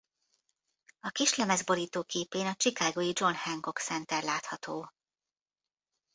A 0.99 1.09
kislemez 1.09 1.61
borítóképén 1.61 2.45
a 2.45 2.53
Chicago-i 2.55 3.11
John 3.15 3.33
Hancock 3.33 3.79
Center 3.79 4.23
látható. 4.23 4.91